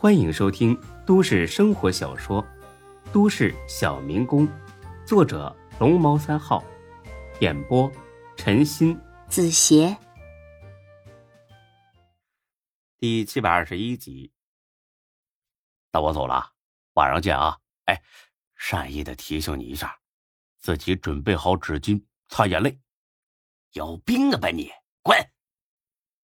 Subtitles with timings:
[0.00, 0.74] 欢迎收听
[1.04, 2.42] 都市生活小说
[3.12, 4.48] 《都市小民工》，
[5.04, 6.64] 作者龙猫三号，
[7.42, 7.92] 演播
[8.34, 9.94] 陈鑫、子邪，
[12.96, 14.32] 第七百二十一集。
[15.92, 16.50] 那我走了，
[16.94, 17.58] 晚上见啊！
[17.84, 18.02] 哎，
[18.56, 20.00] 善意的提醒你一下，
[20.60, 22.80] 自己准备好纸巾擦眼泪。
[23.72, 24.70] 有病啊吧你！
[25.02, 25.14] 滚！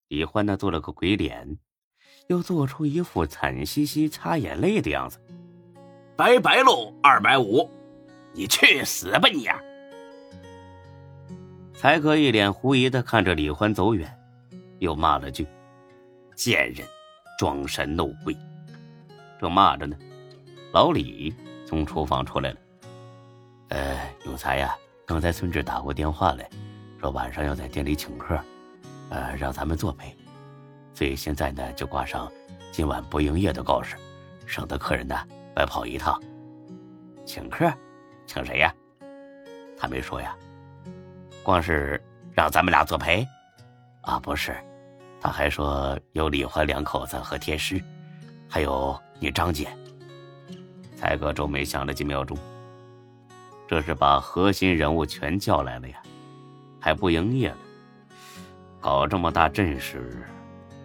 [0.07, 1.59] 李欢呢做了个鬼脸。
[2.31, 5.19] 又做出一副惨兮兮擦眼泪的样子，
[6.15, 7.69] 拜拜喽，二百五，
[8.31, 9.49] 你去死吧你！
[11.77, 14.09] 才哥一脸狐疑的看着李欢走远，
[14.79, 15.45] 又骂了句
[16.33, 16.87] ：“贱人，
[17.37, 18.33] 装神弄鬼！”
[19.37, 19.97] 正骂着呢，
[20.71, 21.35] 老李
[21.67, 22.57] 从厨房出来了。
[23.69, 24.73] 呃，永才呀，
[25.05, 26.49] 刚才孙志打过电话来，
[27.01, 28.39] 说晚上要在店里请客，
[29.09, 30.15] 呃，让咱们作陪。
[31.01, 32.31] 所以现在呢，就挂上
[32.71, 33.95] 今晚不营业的告示，
[34.45, 35.15] 省得客人呢
[35.55, 36.21] 白跑一趟。
[37.25, 37.73] 请客，
[38.27, 38.71] 请谁呀？
[39.75, 40.37] 他没说呀，
[41.41, 41.99] 光是
[42.33, 43.27] 让咱们俩作陪。
[44.01, 44.55] 啊，不是，
[45.19, 47.83] 他还说有李欢两口子和天师，
[48.47, 49.75] 还有你张姐。
[50.95, 52.37] 才哥皱眉想了几秒钟，
[53.67, 55.99] 这是把核心人物全叫来了呀，
[56.79, 57.57] 还不营业了，
[58.79, 60.23] 搞这么大阵势。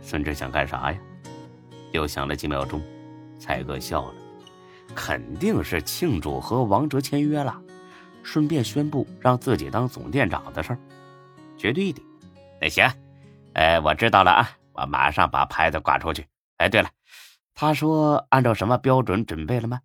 [0.07, 0.99] 孙志想干啥呀？
[1.91, 2.81] 又想了几秒钟，
[3.41, 4.15] 才哥笑了，
[4.95, 7.61] 肯定是庆祝和王哲签约了，
[8.23, 10.79] 顺便宣布让自己当总店长的事儿，
[11.59, 12.01] 绝对的。
[12.61, 12.89] 那行，
[13.55, 16.25] 哎，我知道了啊，我马上把牌子挂出去。
[16.59, 16.89] 哎，对了，
[17.53, 19.81] 他说按照什么标准准备了吗？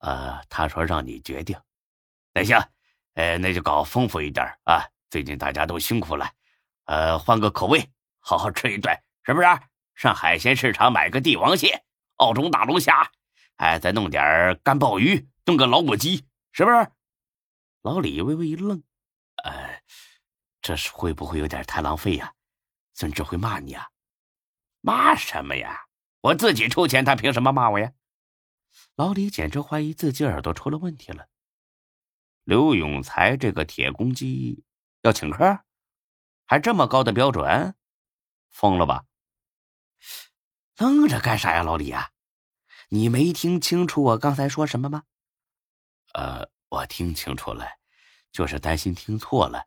[0.00, 1.56] 呃，他说让你决定。
[2.34, 2.58] 那行，
[3.14, 6.28] 呃，那就搞丰富一点啊，最近大家都辛苦了，
[6.84, 7.82] 呃，换个口味，
[8.20, 8.94] 好好吃一顿。
[9.26, 9.46] 是不是
[9.96, 13.10] 上海鲜市场买个帝王蟹、澳洲大龙虾，
[13.56, 16.92] 哎，再弄点干鲍鱼，炖个老母鸡，是不是？
[17.82, 18.84] 老李微微一愣，
[19.42, 19.82] 呃，
[20.62, 22.34] 这是会不会有点太浪费呀？
[22.94, 23.88] 孙志会骂你啊？
[24.80, 25.86] 骂什么呀？
[26.20, 27.92] 我自己出钱，他凭什么骂我呀？
[28.94, 31.26] 老李简直怀疑自己耳朵出了问题了。
[32.44, 34.62] 刘永才这个铁公鸡
[35.02, 35.64] 要请客，
[36.46, 37.74] 还这么高的标准？
[38.50, 39.04] 疯了吧？
[40.78, 42.10] 愣着干啥呀，老李啊？
[42.88, 45.02] 你没听清楚我刚才说什么吗？
[46.12, 47.66] 呃，我听清楚了，
[48.30, 49.66] 就是担心听错了，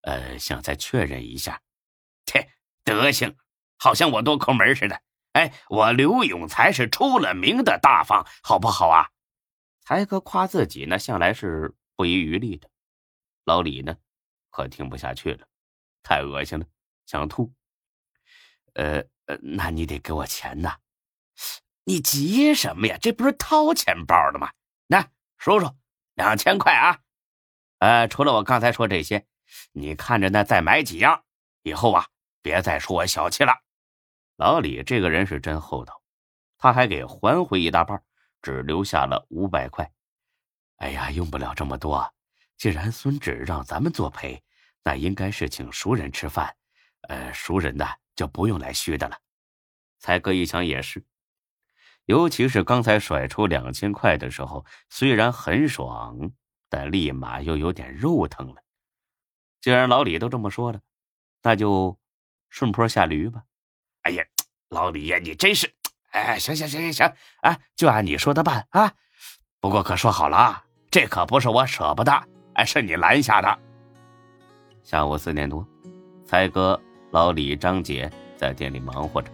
[0.00, 1.62] 呃，想再确认一下。
[2.24, 2.50] 切，
[2.82, 3.36] 德行，
[3.76, 5.00] 好像我多抠门似的。
[5.32, 9.10] 哎，我刘永才是出了名的大方，好不好啊？
[9.82, 12.68] 才哥夸自己呢，向来是不遗余力的。
[13.44, 13.96] 老李呢，
[14.50, 15.46] 可听不下去了，
[16.02, 16.66] 太恶心了，
[17.04, 17.54] 想吐。
[18.74, 19.04] 呃。
[19.26, 20.76] 呃，那你得给我钱呐！
[21.84, 22.96] 你急什么呀？
[23.00, 24.50] 这不是掏钱包的吗？
[24.86, 25.70] 那叔叔，
[26.14, 26.98] 两千块啊！
[27.78, 29.26] 呃，除了我刚才说这些，
[29.72, 31.24] 你看着呢，再买几样，
[31.62, 32.06] 以后啊，
[32.42, 33.52] 别再说我小气了。
[34.36, 36.02] 老李这个人是真厚道，
[36.58, 38.02] 他还给还回一大半，
[38.42, 39.90] 只留下了五百块。
[40.76, 42.12] 哎呀，用不了这么多。
[42.56, 44.42] 既然孙志让咱们作陪，
[44.82, 46.56] 那应该是请熟人吃饭。
[47.08, 47.86] 呃，熟人呢？
[48.16, 49.16] 就不用来虚的了。
[49.98, 51.04] 才哥一想也是，
[52.06, 56.32] 尤其是刚才甩出两千块的时候，虽然很爽，
[56.68, 58.62] 但立马又有点肉疼了。
[59.60, 60.80] 既然老李都这么说了，
[61.42, 61.98] 那就
[62.48, 63.42] 顺坡下驴吧。
[64.02, 64.24] 哎呀，
[64.68, 65.72] 老李呀，你真是……
[66.10, 67.12] 哎，行行行行行，
[67.42, 68.92] 哎，就按你说的办啊。
[69.60, 72.12] 不过可说好了啊，这可不是我舍不得，
[72.54, 73.58] 哎，是你拦下的。
[74.82, 75.66] 下午四点多，
[76.24, 76.80] 才哥。
[77.16, 79.30] 老李、张姐在店里忙活着，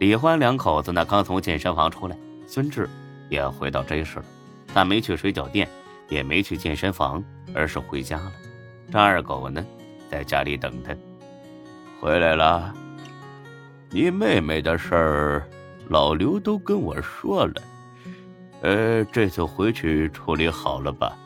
[0.00, 2.90] 李欢两口子呢刚从健身房出来，孙志
[3.28, 4.24] 也回到 J 市了，
[4.74, 5.68] 但没去水饺店，
[6.08, 7.22] 也没去健身房，
[7.54, 8.32] 而是回家了。
[8.90, 9.64] 张二狗呢，
[10.10, 10.92] 在家里等他。
[12.00, 12.74] 回来了，
[13.90, 15.48] 你妹妹的事儿，
[15.86, 17.62] 老刘都跟我说了，
[18.62, 21.16] 呃，这次回去处理好了吧？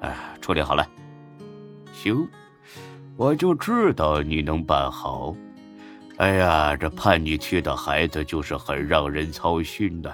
[0.00, 0.86] 哎，处理好了。
[1.94, 2.28] 行。
[3.18, 5.34] 我就知道你能办好，
[6.18, 10.12] 哎呀，这叛逆期的孩子就是很让人操心的。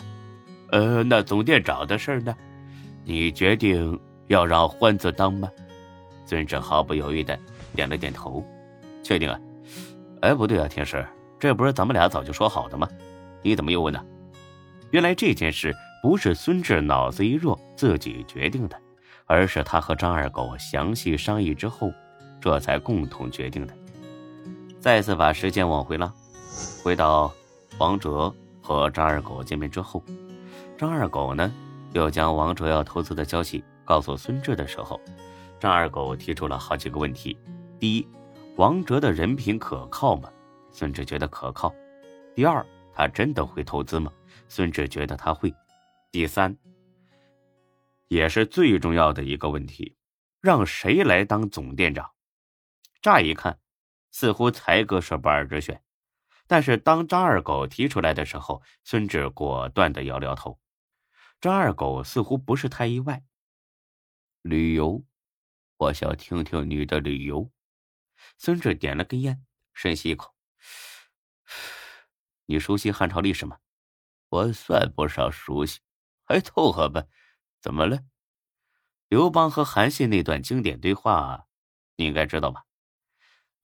[0.70, 2.34] 呃，那总店长的事呢？
[3.04, 5.46] 你决定要让欢子当吗？
[6.24, 7.38] 孙志毫不犹豫的
[7.74, 8.42] 点了点头，
[9.02, 9.38] 确定啊？
[10.22, 11.06] 哎，不对啊，天师，
[11.38, 12.88] 这不是咱们俩早就说好的吗？
[13.42, 14.02] 你怎么又问呢？
[14.92, 18.80] 原来这件事不是孙志脑子一热自己决定的，
[19.26, 21.92] 而是他和张二狗详细商议之后。
[22.44, 23.74] 这才共同决定的。
[24.78, 26.12] 再次把时间往回拉，
[26.82, 27.32] 回到
[27.78, 28.30] 王哲
[28.60, 30.04] 和张二狗见面之后，
[30.76, 31.50] 张二狗呢
[31.94, 35.00] 又将王哲要投资的消息告诉孙志的时候，
[35.58, 37.34] 张二狗提出了好几个问题：
[37.80, 38.06] 第一，
[38.56, 40.30] 王哲的人品可靠吗？
[40.70, 41.74] 孙志觉得可靠。
[42.34, 42.62] 第二，
[42.92, 44.12] 他真的会投资吗？
[44.50, 45.50] 孙志觉得他会。
[46.12, 46.54] 第三，
[48.08, 49.96] 也是最重要的一个问题，
[50.42, 52.06] 让谁来当总店长？
[53.04, 53.60] 乍一看，
[54.12, 55.84] 似乎才哥是不二之选。
[56.46, 60.58] 但是当张二狗提出来的时候，孙志果断的摇摇头。
[61.38, 63.22] 张二狗似乎不是太意外。
[64.40, 65.04] 旅游，
[65.76, 67.52] 我想听听你的旅游。
[68.38, 70.34] 孙志点了根烟，深吸一口。
[72.46, 73.58] 你熟悉汉朝历史吗？
[74.30, 75.80] 我算不上熟悉，
[76.24, 77.04] 还凑合吧。
[77.60, 77.98] 怎么了？
[79.08, 81.46] 刘邦和韩信那段经典对话，
[81.96, 82.64] 你应该知道吧？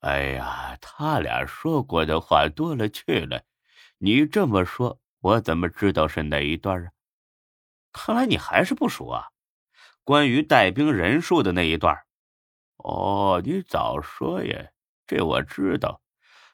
[0.00, 3.43] 哎呀，他俩说过的话多了去了。
[3.99, 6.91] 你这么说，我怎么知道是哪一段啊？
[7.93, 9.29] 看来你还是不熟啊。
[10.05, 11.97] 关于带兵人数的那一段。
[12.79, 14.70] 哦，你早说呀！
[15.06, 16.00] 这我知道。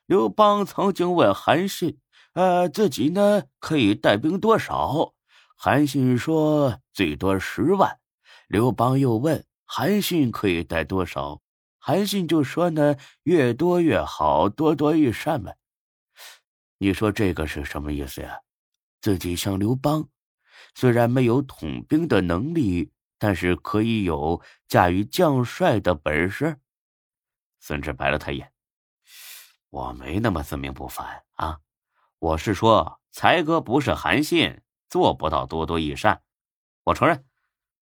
[0.07, 2.01] 刘邦曾经问韩信
[2.35, 5.15] ：“呃，自己呢可以带兵多少？”
[5.57, 8.01] 韩信说：“最多十万。”
[8.49, 11.41] 刘邦又问韩信可以带多少？
[11.87, 15.53] 韩信就说呢，越多越好，多多益善嘛。
[16.79, 18.41] 你说这个是什么意思呀？
[19.01, 20.09] 自己像刘邦，
[20.75, 26.59] 虽然没有统兵的能力，但是可以有驾驭将帅的本事。
[27.61, 28.53] 孙志白了他一眼
[29.71, 31.61] ：“我没那么自命不凡啊，
[32.19, 36.21] 我是说，才哥不是韩信，做不到多多益善。
[36.83, 37.25] 我承认，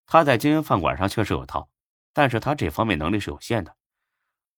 [0.05, 1.71] 他在经营饭馆上确实有套，
[2.13, 3.75] 但是他这方面能力是有限的。”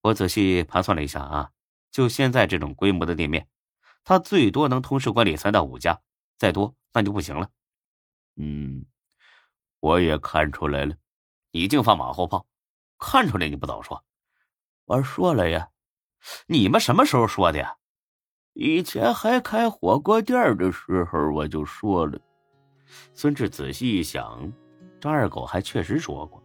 [0.07, 1.51] 我仔细盘算了一下啊，
[1.91, 3.49] 就现在这种规模的店面，
[4.05, 6.01] 他最多能同时管理三到五家，
[6.39, 7.51] 再多那就不行了。
[8.37, 8.87] 嗯，
[9.81, 10.95] 我也看出来了，
[11.51, 12.47] 你净放马后炮，
[13.01, 14.05] 看出来你不早说。
[14.85, 15.71] 我说了呀，
[16.47, 17.75] 你们什么时候说的呀？
[18.53, 22.17] 以前还开火锅店的时候我就说了。
[23.13, 24.53] 孙志仔细一想，
[25.01, 26.41] 张二狗还确实说过。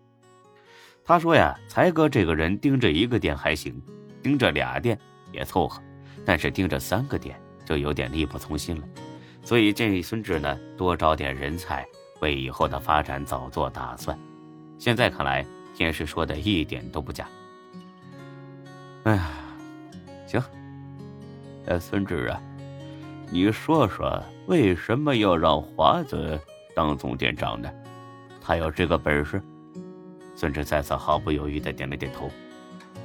[1.12, 3.84] 他说呀，才哥这个人盯着一个店还行，
[4.24, 4.98] 盯着俩店
[5.34, 5.84] 也凑合，
[6.25, 8.88] 但是盯着三个店就有点力不从心了。
[9.44, 11.86] 所以建议孙志呢多招点人才，
[12.22, 14.18] 为以后的发展早做打算。
[14.80, 17.28] 现在看来，天师说的一点都不假。
[19.04, 19.30] 哎呀，
[20.25, 20.42] 行，
[21.66, 22.42] 哎，孙志啊，
[23.30, 26.40] 你说说为什么要让华子
[26.74, 27.69] 当总店长呢？
[28.40, 29.44] 他有这个本事？
[30.41, 32.27] 孙志再次毫不犹豫的点了点头，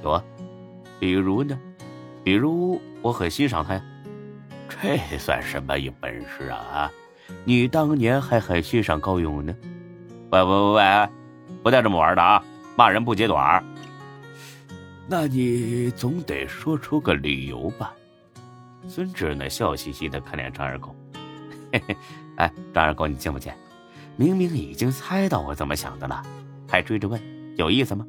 [0.02, 0.24] 有啊，
[0.98, 1.58] 比如呢？
[2.24, 3.82] 比如我很欣赏他呀。
[4.70, 6.90] 这算什么一本事啊？
[7.44, 9.54] 你当年还很欣赏高勇呢。
[10.30, 11.08] 喂喂喂喂，
[11.62, 12.42] 不带这么玩的啊！
[12.74, 13.62] 骂人不揭短。
[15.06, 17.92] 那你总得说出个理由吧？
[18.88, 20.96] 孙志呢，笑嘻嘻的看脸张二狗。
[21.70, 21.96] 嘿嘿，
[22.36, 23.54] 哎，张二狗，你见不见？
[24.16, 26.24] 明明已经猜到我怎么想的了。
[26.76, 27.19] 还追着问，
[27.56, 28.06] 有意思吗？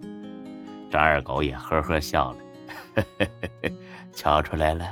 [0.92, 3.06] 张二狗也呵呵笑了，
[4.12, 4.86] 瞧出来了。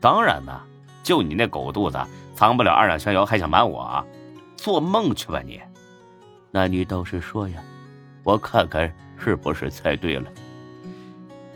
[0.00, 0.66] 当然啦，
[1.04, 1.96] 就你那狗肚子，
[2.34, 4.04] 藏不了二两香油，还想瞒我？
[4.56, 5.60] 做梦去吧你！
[6.50, 7.62] 那你倒是说呀，
[8.24, 10.28] 我看看是不是猜对了。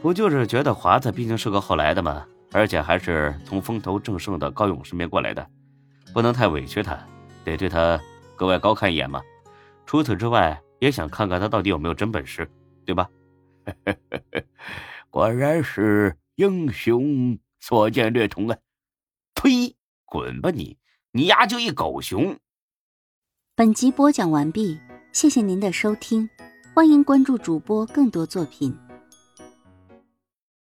[0.00, 2.24] 不就是觉得华子毕竟是个后来的吗？
[2.52, 5.44] 而且还是从风头正盛的高勇身边过来的，
[6.12, 6.96] 不能太委屈他，
[7.42, 8.00] 得对他
[8.36, 9.20] 格外高看一眼嘛。
[9.84, 10.56] 除此之外。
[10.80, 12.48] 也想看看他到底有没有真本事，
[12.84, 13.08] 对吧？
[15.10, 18.58] 果然是英雄所见略同啊！
[19.34, 19.76] 呸！
[20.04, 20.76] 滚吧你！
[21.12, 22.36] 你丫就一狗熊！
[23.54, 24.78] 本集播讲完毕，
[25.12, 26.28] 谢谢您的收听，
[26.74, 28.76] 欢迎关注主播更多作品。